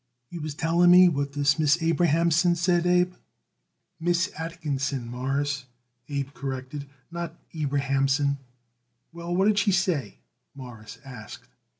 "You 0.31 0.41
was 0.41 0.55
telling 0.55 0.89
me 0.89 1.09
what 1.09 1.33
this 1.33 1.59
Miss 1.59 1.79
Abrahamson 1.79 2.55
said, 2.55 2.87
Abe." 2.87 3.13
"Miss 3.99 4.31
Atkinson, 4.35 5.07
Mawruss," 5.07 5.65
Abe 6.09 6.33
corrected, 6.33 6.89
"not 7.11 7.35
Abrahamson." 7.53 8.39
"Well, 9.13 9.35
what 9.35 9.45
did 9.45 9.59
she 9.59 9.71
say?" 9.71 10.17
Morris 10.55 10.97
asked. 11.05 11.49